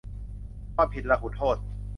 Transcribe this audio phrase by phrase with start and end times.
[0.75, 1.57] ความผิดลหุโทษ